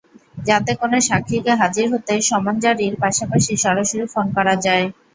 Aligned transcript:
যাতে 0.39 0.71
কোনো 0.75 0.97
সাক্ষীকে 1.07 1.53
হাজির 1.61 1.85
হতে 1.93 2.13
সমন 2.29 2.55
জারির 2.63 2.93
পাশাপাশি 3.03 3.53
সরাসরি 3.63 4.05
ফোন 4.13 4.25
করা 4.37 4.55
যায়। 4.65 4.85